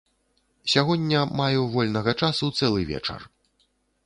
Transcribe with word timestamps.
Сягоння 0.73 1.21
маю 1.41 1.61
вольнага 1.75 2.11
часу 2.25 2.45
цэлы 2.61 2.81
вечар. 2.95 3.21